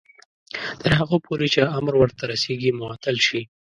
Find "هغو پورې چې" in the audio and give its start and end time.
0.99-1.59